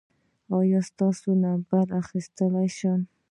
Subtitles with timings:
[0.57, 2.99] ایا زه ستاسو نمبر اخیستلی شم؟